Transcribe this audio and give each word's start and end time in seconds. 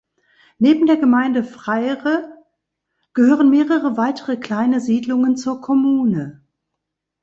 Neben 0.57 0.87
der 0.87 0.97
Gemeinde 0.97 1.43
Freire 1.43 2.43
gehören 3.13 3.51
mehrere 3.51 3.97
weitere 3.97 4.35
kleine 4.35 4.79
Siedlungen 4.81 5.37
zur 5.37 5.61
Kommune. 5.61 6.41